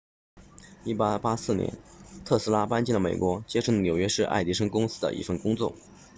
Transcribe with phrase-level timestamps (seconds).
[0.87, 1.77] 1884年
[2.25, 5.75] 特斯拉搬到了美国接受了纽约市爱迪生公司的一份工作